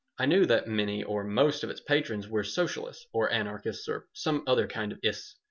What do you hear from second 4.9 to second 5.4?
of "ists."